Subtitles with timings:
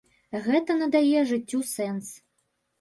[0.45, 2.13] Гэта надае жыццю сэнс.